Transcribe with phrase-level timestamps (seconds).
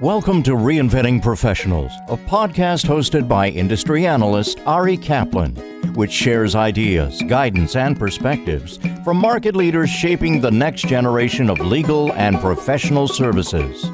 [0.00, 5.54] Welcome to Reinventing Professionals, a podcast hosted by industry analyst Ari Kaplan,
[5.94, 12.12] which shares ideas, guidance, and perspectives from market leaders shaping the next generation of legal
[12.14, 13.88] and professional services.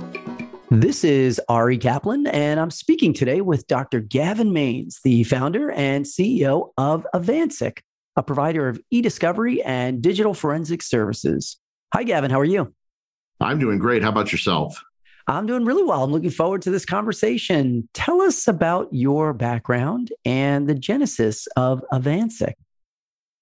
[0.71, 4.01] This is Ari Kaplan, and I'm speaking today with Dr.
[4.01, 7.80] Gavin Manes, the founder and CEO of Avansic,
[8.17, 11.58] a provider of e discovery and digital forensic services.
[11.92, 12.30] Hi, Gavin.
[12.30, 12.72] How are you?
[13.38, 14.03] I'm doing great.
[14.03, 14.82] How about yourself?
[15.31, 16.02] I'm doing really well.
[16.02, 17.89] I'm looking forward to this conversation.
[17.95, 22.55] Tell us about your background and the genesis of Avansic.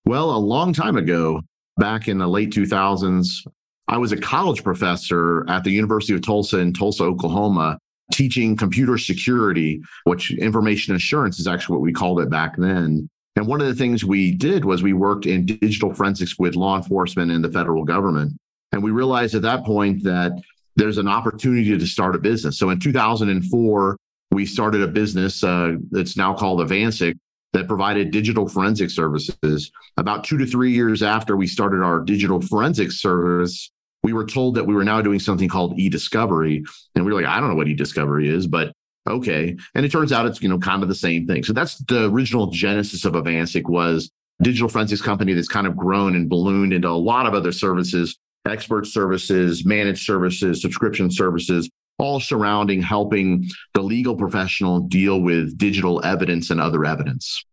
[0.05, 1.41] Well, a long time ago,
[1.78, 3.47] back in the late 2000s,
[3.88, 7.78] I was a college professor at the University of Tulsa in Tulsa, Oklahoma,
[8.12, 13.09] teaching computer security, which information assurance is actually what we called it back then.
[13.34, 16.77] And one of the things we did was we worked in digital forensics with law
[16.77, 18.34] enforcement and the federal government.
[18.73, 20.33] And we realized at that point that
[20.78, 22.56] there's an opportunity to start a business.
[22.56, 23.96] So in 2004,
[24.30, 27.14] we started a business uh, that's now called Avansic
[27.53, 29.72] that provided digital forensic services.
[29.97, 33.70] About two to three years after we started our digital forensic service,
[34.05, 36.62] we were told that we were now doing something called e-discovery.
[36.94, 38.72] And we were like, I don't know what e-discovery is, but
[39.08, 39.56] okay.
[39.75, 41.42] And it turns out it's, you know, kind of the same thing.
[41.42, 44.10] So that's the original genesis of Avansic was
[44.42, 48.16] digital forensics company that's kind of grown and ballooned into a lot of other services
[48.47, 56.05] expert services, managed services, subscription services, all surrounding helping the legal professional deal with digital
[56.05, 57.44] evidence and other evidence.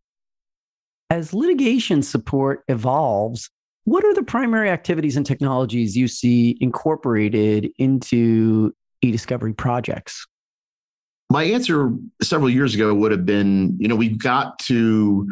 [1.09, 3.49] As litigation support evolves,
[3.85, 10.25] what are the primary activities and technologies you see incorporated into e discovery projects?
[11.29, 11.91] My answer
[12.21, 15.27] several years ago would have been you know, we've got to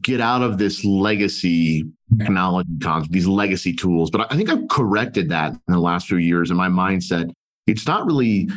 [0.00, 1.84] get out of this legacy
[2.18, 4.10] technology concept, these legacy tools.
[4.10, 7.32] But I think I've corrected that in the last few years in my mindset.
[7.66, 8.48] It's not really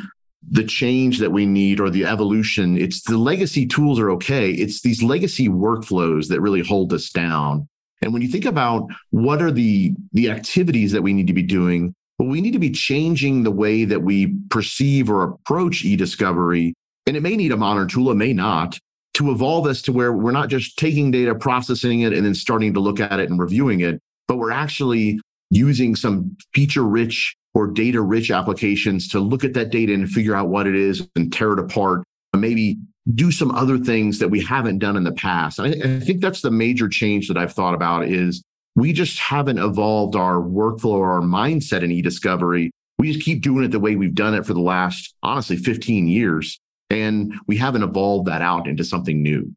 [0.50, 2.78] the change that we need or the evolution.
[2.78, 4.52] It's the legacy tools are okay.
[4.52, 7.68] It's these legacy workflows that really hold us down.
[8.02, 11.42] And when you think about what are the the activities that we need to be
[11.42, 16.74] doing, well, we need to be changing the way that we perceive or approach e-discovery.
[17.08, 18.78] And it may need a modern tool, it may not
[19.16, 22.74] to evolve us to where we're not just taking data, processing it, and then starting
[22.74, 27.68] to look at it and reviewing it, but we're actually using some feature rich or
[27.68, 31.32] data rich applications to look at that data and figure out what it is and
[31.32, 32.04] tear it apart,
[32.34, 32.78] and maybe
[33.14, 35.60] do some other things that we haven't done in the past.
[35.60, 38.44] I, I think that's the major change that I've thought about is
[38.76, 42.72] we just haven't evolved our workflow or our mindset in e-discovery.
[43.00, 46.08] We just keep doing it the way we've done it for the last, honestly, 15
[46.08, 46.60] years.
[46.90, 49.56] And we haven't evolved that out into something new.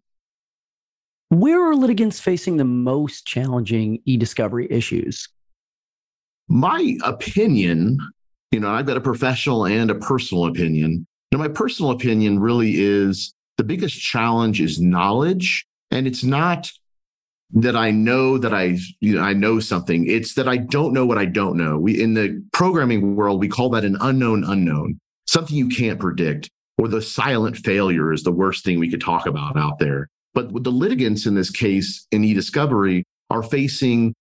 [1.31, 5.29] Where are litigants facing the most challenging e discovery issues?
[6.49, 7.99] My opinion,
[8.51, 11.07] you know, I've got a professional and a personal opinion.
[11.31, 15.67] Now, my personal opinion really is the biggest challenge is knowledge.
[15.91, 16.71] And it's not
[17.53, 20.07] that I know that I you know, I know something.
[20.07, 21.79] It's that I don't know what I don't know.
[21.79, 26.51] We in the programming world we call that an unknown unknown, something you can't predict
[26.79, 30.09] or the silent failure is the worst thing we could talk about out there.
[30.35, 34.15] But the litigants in this case in e-discovery are facing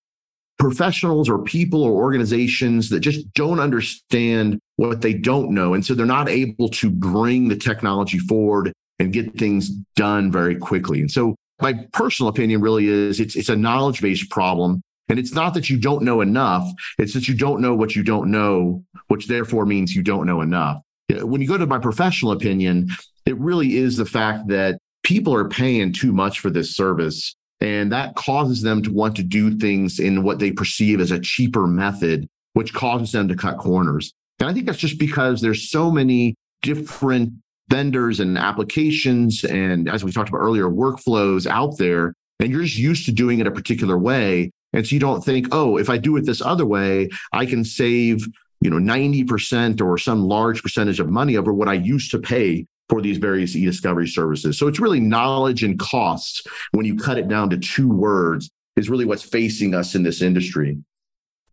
[0.57, 5.75] professionals or people or organizations that just don't understand what they don't know.
[5.75, 10.55] And so they're not able to bring the technology forward and get things done very
[10.55, 10.99] quickly.
[11.01, 14.81] And so my personal opinion really is it's, it's a knowledge based problem.
[15.09, 16.67] And it's not that you don't know enough,
[16.97, 20.41] it's that you don't know what you don't know, which therefore means you don't know
[20.41, 20.81] enough
[21.23, 22.89] when you go to my professional opinion,
[23.25, 27.35] it really is the fact that people are paying too much for this service.
[27.59, 31.19] And that causes them to want to do things in what they perceive as a
[31.19, 34.13] cheaper method, which causes them to cut corners.
[34.39, 37.33] And I think that's just because there's so many different
[37.69, 42.77] vendors and applications and as we talked about earlier workflows out there and you're just
[42.77, 45.97] used to doing it a particular way and so you don't think oh if i
[45.97, 48.25] do it this other way i can save
[48.61, 52.65] you know 90% or some large percentage of money over what I used to pay
[52.89, 54.57] for these various e-discovery services.
[54.57, 58.89] So it's really knowledge and costs when you cut it down to two words is
[58.89, 60.77] really what's facing us in this industry.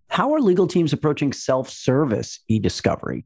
[0.09, 3.25] How are legal teams approaching self-service e-discovery?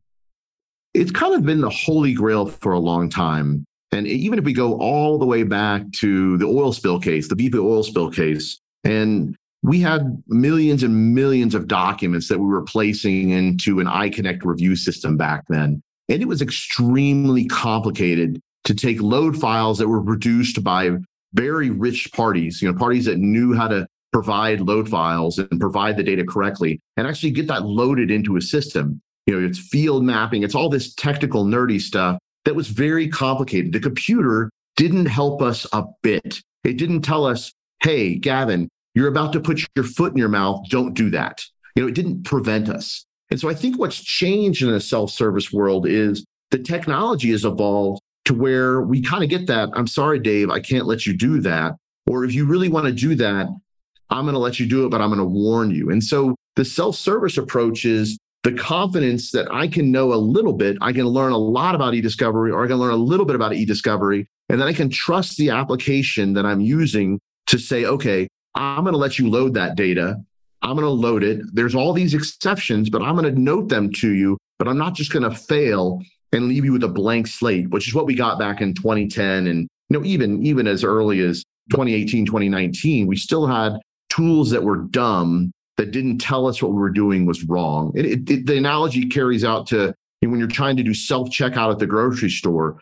[0.95, 3.67] It's kind of been the holy grail for a long time.
[3.93, 7.37] And even if we go all the way back to the oil spill case, the
[7.37, 12.63] BP oil spill case, and we had millions and millions of documents that we were
[12.63, 15.83] placing into an iConnect review system back then.
[16.09, 20.91] And it was extremely complicated to take load files that were produced by
[21.35, 25.97] very rich parties, you know, parties that knew how to provide load files and provide
[25.97, 29.01] the data correctly and actually get that loaded into a system.
[29.27, 33.73] you know, it's field mapping, it's all this technical, nerdy stuff that was very complicated.
[33.73, 36.41] The computer didn't help us a bit.
[36.65, 37.53] It didn't tell us,
[37.83, 40.65] hey, Gavin, you're about to put your foot in your mouth.
[40.71, 41.45] Don't do that.
[41.77, 43.07] You know, it didn't prevent us.
[43.31, 47.45] And so I think what's changed in a self service world is the technology has
[47.45, 49.69] evolved to where we kind of get that.
[49.75, 51.77] I'm sorry, Dave, I can't let you do that.
[52.09, 53.47] Or if you really want to do that,
[54.11, 55.91] I'm going to let you do it, but I'm going to warn you.
[55.91, 60.55] And so the self service approach is the confidence that I can know a little
[60.55, 63.37] bit, I can learn a lot about e-discovery, or I can learn a little bit
[63.37, 68.27] about e-discovery, and then I can trust the application that I'm using to say, okay,
[68.59, 70.21] I'm going to let you load that data.
[70.63, 71.41] I'm going to load it.
[71.55, 74.95] There's all these exceptions, but I'm going to note them to you, but I'm not
[74.95, 76.03] just going to fail
[76.33, 79.47] and leave you with a blank slate, which is what we got back in 2010
[79.47, 83.79] and you know even even as early as 2018, 2019, we still had
[84.11, 87.93] tools that were dumb that didn't tell us what we were doing was wrong.
[87.95, 91.71] It, it, it, the analogy carries out to when you're trying to do self checkout
[91.71, 92.81] at the grocery store,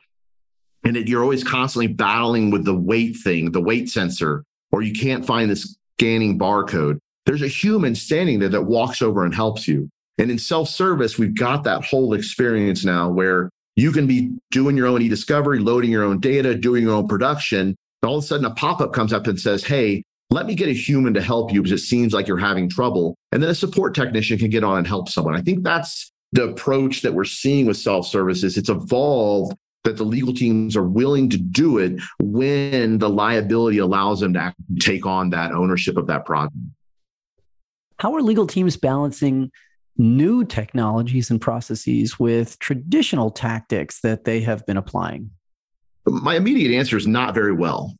[0.84, 4.43] and you're always constantly battling with the weight thing, the weight sensor,
[4.76, 6.99] or you can't find this scanning barcode.
[7.25, 9.88] There's a human standing there that walks over and helps you.
[10.19, 14.76] And in self service, we've got that whole experience now where you can be doing
[14.76, 17.75] your own e discovery, loading your own data, doing your own production.
[18.02, 20.55] And all of a sudden, a pop up comes up and says, Hey, let me
[20.55, 23.14] get a human to help you because it seems like you're having trouble.
[23.32, 25.34] And then a support technician can get on and help someone.
[25.34, 28.58] I think that's the approach that we're seeing with self services.
[28.58, 29.56] It's evolved
[29.87, 34.53] that the legal teams are willing to do it when the liability allows them to
[34.81, 36.56] take on that ownership of that project.
[37.99, 39.50] How are legal teams balancing
[39.97, 45.31] new technologies and processes with traditional tactics that they have been applying?
[46.05, 47.94] My immediate answer is not very well.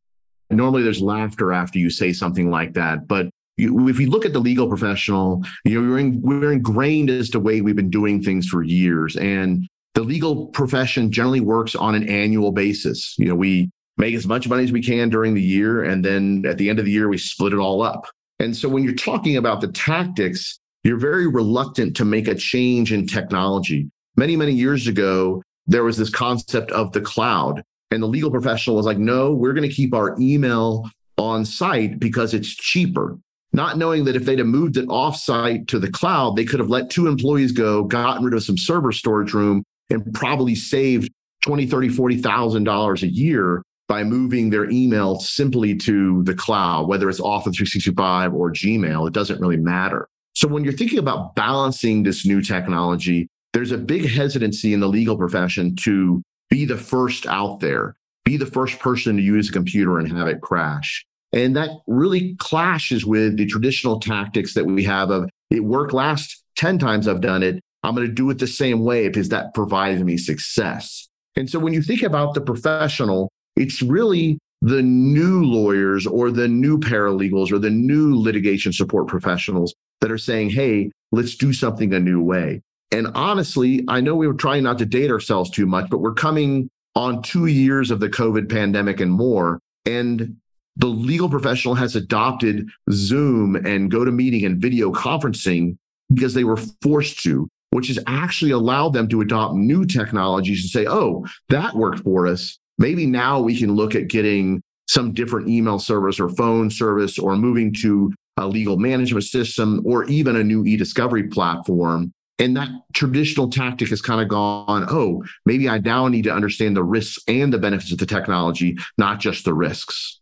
[0.50, 3.09] Normally, there's laughter after you say something like that.
[3.09, 7.11] But you, if you look at the legal professional, you know, we're, in, we're ingrained
[7.11, 9.17] as the way we've been doing things for years.
[9.17, 13.14] And the legal profession generally works on an annual basis.
[13.19, 15.84] You know, we make as much money as we can during the year.
[15.84, 18.06] And then at the end of the year, we split it all up.
[18.38, 22.93] And so when you're talking about the tactics, you're very reluctant to make a change
[22.93, 23.90] in technology.
[24.16, 27.62] Many, many years ago, there was this concept of the cloud.
[27.90, 31.98] And the legal professional was like, no, we're going to keep our email on site
[31.98, 33.19] because it's cheaper.
[33.54, 36.60] Not knowing that if they'd have moved it off site to the cloud, they could
[36.60, 41.11] have let two employees go, gotten rid of some server storage room, and probably saved
[41.43, 47.09] 20, 30, 40,000 dollars a year by moving their email simply to the cloud, whether
[47.09, 50.09] it's Office 365 or Gmail, it doesn't really matter.
[50.35, 54.88] So when you're thinking about balancing this new technology, there's a big hesitancy in the
[54.88, 57.94] legal profession to be the first out there,
[58.25, 61.06] be the first person to use a computer and have it crash.
[61.32, 66.43] And that really clashes with the traditional tactics that we have of it worked last
[66.56, 67.62] 10 times I've done it.
[67.87, 71.09] I'm going to do it the same way because that provides me success.
[71.37, 76.49] And so when you think about the professional, it's really the new lawyers or the
[76.49, 81.94] new paralegals or the new litigation support professionals that are saying, hey, let's do something
[81.94, 82.61] a new way.
[82.91, 86.15] And honestly, I know we were trying not to date ourselves too much, but we're
[86.15, 89.61] coming on two years of the COVID pandemic and more.
[89.85, 90.37] And
[90.77, 95.77] the legal professional has adopted Zoom and go to meeting and video conferencing
[96.12, 100.71] because they were forced to, which has actually allowed them to adopt new technologies and
[100.71, 102.58] say, oh, that worked for us.
[102.79, 107.37] Maybe now we can look at getting some different email service or phone service or
[107.37, 113.49] moving to a legal management system or even a new e-discovery platform and that traditional
[113.49, 117.53] tactic has kind of gone, oh, maybe I now need to understand the risks and
[117.53, 120.20] the benefits of the technology, not just the risks.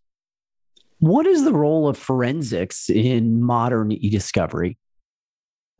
[1.00, 4.78] What is the role of forensics in modern e discovery?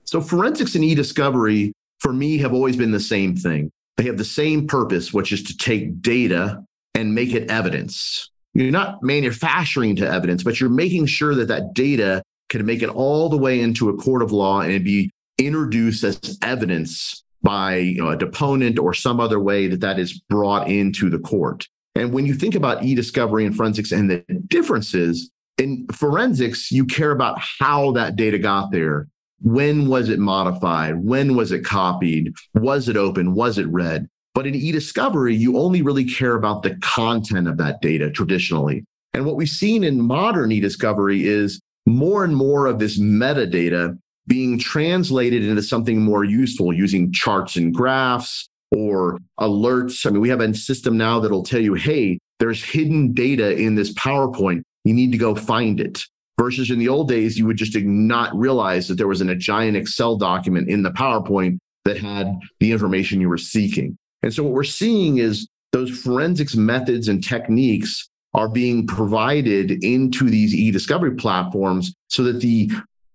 [0.04, 3.70] So, forensics and e discovery for me have always been the same thing.
[3.96, 6.62] They have the same purpose, which is to take data
[6.94, 8.30] and make it evidence.
[8.54, 12.88] You're not manufacturing to evidence, but you're making sure that that data can make it
[12.88, 18.02] all the way into a court of law and be introduced as evidence by you
[18.02, 21.68] know, a deponent or some other way that that is brought into the court.
[21.94, 27.11] And when you think about e-discovery and forensics and the differences in forensics, you care
[27.11, 29.08] about how that data got there.
[29.40, 30.96] When was it modified?
[30.96, 32.32] When was it copied?
[32.54, 33.34] Was it open?
[33.34, 34.08] Was it read?
[34.34, 38.84] But in e-discovery, you only really care about the content of that data traditionally.
[39.12, 44.58] And what we've seen in modern e-discovery is more and more of this metadata being
[44.58, 50.06] translated into something more useful using charts and graphs or alerts.
[50.06, 53.74] I mean, we have a system now that'll tell you, hey, there's hidden data in
[53.74, 54.62] this PowerPoint.
[54.84, 56.04] You need to go find it.
[56.38, 59.36] Versus in the old days, you would just not realize that there was in a
[59.36, 63.96] giant Excel document in the PowerPoint that had the information you were seeking.
[64.22, 70.28] And so what we're seeing is those forensics methods and techniques are being provided into
[70.28, 72.70] these e-discovery platforms so that the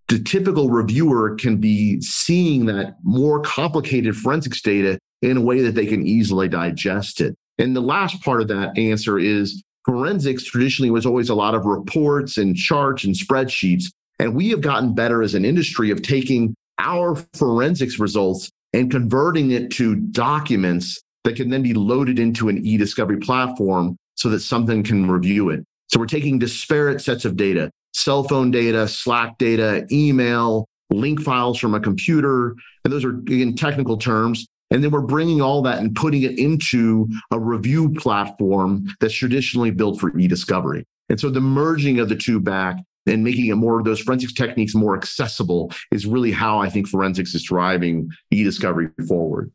[0.07, 5.75] the typical reviewer can be seeing that more complicated forensics data in a way that
[5.75, 7.35] they can easily digest it.
[7.59, 11.65] And the last part of that answer is forensics traditionally was always a lot of
[11.65, 13.85] reports and charts and spreadsheets.
[14.19, 19.51] And we have gotten better as an industry of taking our forensics results and converting
[19.51, 24.83] it to documents that can then be loaded into an e-discovery platform so that something
[24.83, 25.63] can review it.
[25.87, 31.57] So we're taking disparate sets of data, cell phone data, Slack data, email, link files
[31.59, 32.55] from a computer.
[32.83, 34.45] And those are, in technical terms.
[34.71, 39.71] And then we're bringing all that and putting it into a review platform that's traditionally
[39.71, 40.85] built for e-discovery.
[41.09, 44.33] And so the merging of the two back and making it more of those forensics
[44.33, 49.51] techniques more accessible is really how I think forensics is driving e-discovery forward.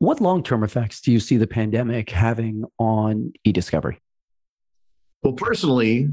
[0.00, 4.00] What long-term effects do you see the pandemic having on e-discovery?
[5.22, 6.08] Well, personally,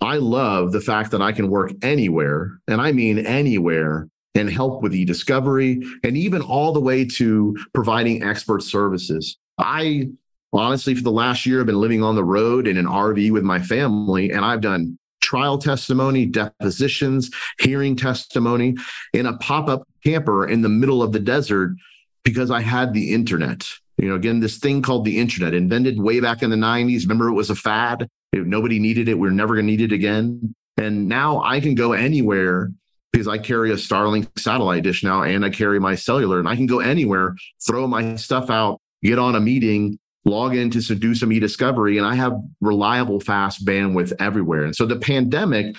[0.00, 4.82] I love the fact that I can work anywhere, and I mean anywhere, and help
[4.82, 9.36] with e-discovery and even all the way to providing expert services.
[9.58, 10.10] I
[10.52, 13.42] honestly, for the last year, have been living on the road in an RV with
[13.42, 18.76] my family, and I've done trial testimony, depositions, hearing testimony
[19.12, 21.74] in a pop up camper in the middle of the desert
[22.22, 23.66] because I had the internet.
[23.98, 27.02] You know, again, this thing called the internet, invented way back in the 90s.
[27.02, 28.08] Remember, it was a fad.
[28.32, 29.14] Nobody needed it.
[29.14, 30.54] We we're never going to need it again.
[30.76, 32.70] And now I can go anywhere
[33.16, 36.54] because I carry a Starlink satellite dish now and I carry my cellular and I
[36.54, 37.34] can go anywhere,
[37.66, 42.06] throw my stuff out, get on a meeting, log in to do some e-discovery, and
[42.06, 44.64] I have reliable, fast bandwidth everywhere.
[44.64, 45.74] And so the pandemic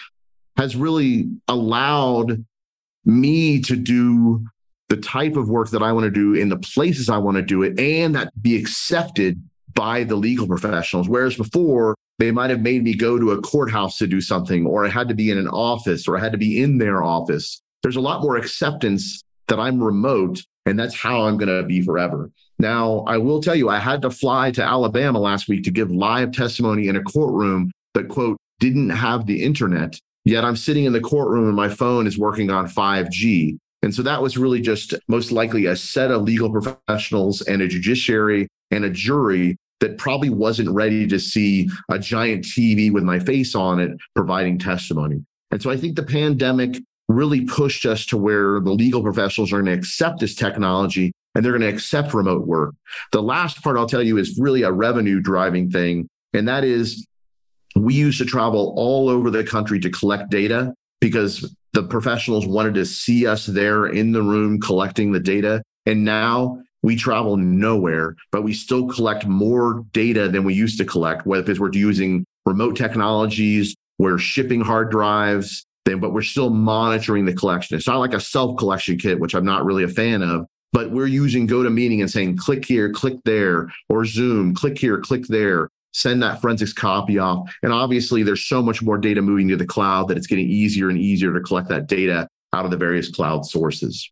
[0.56, 2.44] has really allowed
[3.06, 4.44] me to do
[4.90, 7.44] the type of work that I want to do in the places I want to
[7.44, 9.40] do it and that be accepted
[9.76, 11.08] by the legal professionals.
[11.08, 14.86] Whereas before, they might have made me go to a courthouse to do something, or
[14.86, 17.62] I had to be in an office, or I had to be in their office.
[17.84, 21.82] There's a lot more acceptance that I'm remote, and that's how I'm going to be
[21.82, 22.32] forever.
[22.60, 25.92] Now, I will tell you, I had to fly to Alabama last week to give
[25.92, 30.00] live testimony in a courtroom that, quote, didn't have the internet.
[30.26, 33.58] Yet I'm sitting in the courtroom and my phone is working on 5G.
[33.84, 37.68] And so that was really just most likely a set of legal professionals and a
[37.68, 43.20] judiciary and a jury that probably wasn't ready to see a giant TV with my
[43.20, 45.24] face on it providing testimony.
[45.52, 49.62] And so I think the pandemic really pushed us to where the legal professionals are
[49.62, 52.74] going to accept this technology and they're going to accept remote work.
[53.12, 56.10] The last part I'll tell you is really a revenue driving thing.
[56.34, 57.08] And that is
[57.76, 62.74] we used to travel all over the country to collect data because the professionals wanted
[62.74, 65.62] to see us there in the room collecting the data.
[65.86, 70.86] And now we travel nowhere, but we still collect more data than we used to
[70.86, 76.50] collect, whether because we're using remote technologies, we're shipping hard drives, then, but we're still
[76.50, 77.78] monitoring the collection.
[77.78, 80.92] It's not like a self collection kit, which I'm not really a fan of, but
[80.92, 85.70] we're using GoToMeeting and saying, click here, click there, or Zoom, click here, click there,
[85.94, 87.52] send that forensics copy off.
[87.64, 90.90] And obviously, there's so much more data moving to the cloud that it's getting easier
[90.90, 94.10] and easier to collect that data out of the various cloud sources.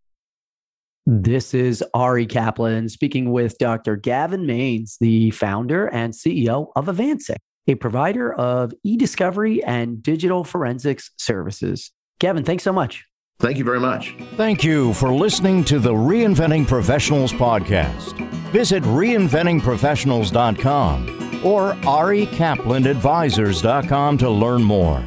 [1.07, 3.95] This is Ari Kaplan speaking with Dr.
[3.95, 10.43] Gavin Manes, the founder and CEO of Avansic, a provider of e discovery and digital
[10.43, 11.91] forensics services.
[12.19, 13.05] Gavin, thanks so much.
[13.37, 14.15] Thank you very much.
[14.35, 18.17] Thank you for listening to the Reinventing Professionals podcast.
[18.51, 25.05] Visit reinventingprofessionals.com or arikaplanadvisors.com to learn more.